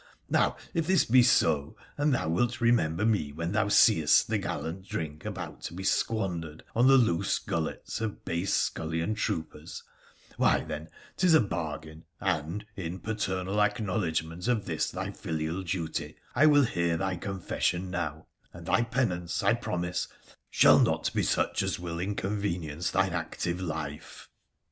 [0.31, 4.39] Now, if this be so, and thou wilt remem ber me when thou seest the
[4.39, 9.83] gallant drink about to be squan dered on the loose gullets of base, scullion troopers,
[10.37, 16.47] why then 'tis a bargain, and, in paternal acknowledgment of this thy filial duty, I
[16.47, 20.07] will hear thy confession now, and thy penance, I promise,
[20.49, 24.29] shall not be such as will inconvenience thine active life.'